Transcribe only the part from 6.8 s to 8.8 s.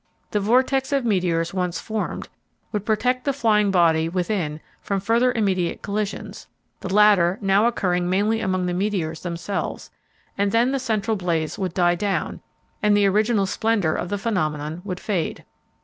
latter now occurring mainly among the